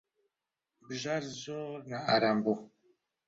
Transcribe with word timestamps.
بژار 0.87 1.23
زۆر 1.43 1.75
نائارام 1.89 2.37
بوو. 2.43 2.55